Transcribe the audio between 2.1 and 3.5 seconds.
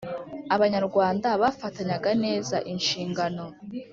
neza inshingano.